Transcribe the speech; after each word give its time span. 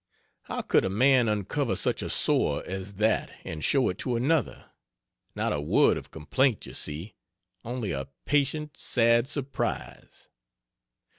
How 0.45 0.63
could 0.63 0.83
a 0.83 0.89
man 0.89 1.29
uncover 1.29 1.75
such 1.75 2.01
a 2.01 2.09
sore 2.09 2.63
as 2.65 2.93
that 2.93 3.29
and 3.43 3.63
show 3.63 3.87
it 3.89 3.99
to 3.99 4.15
another? 4.15 4.71
Not 5.35 5.53
a 5.53 5.61
word 5.61 5.95
of 5.95 6.09
complaint, 6.09 6.65
you 6.65 6.73
see 6.73 7.13
only 7.63 7.91
a 7.91 8.09
patient, 8.25 8.77
sad 8.77 9.27
surprise. 9.27 10.29